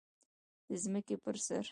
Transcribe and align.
د 0.67 0.69
ځمکې 0.83 1.15
پر 1.23 1.35
سر 1.45 1.65